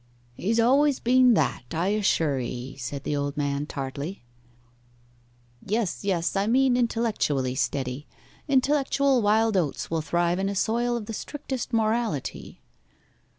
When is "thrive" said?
10.01-10.39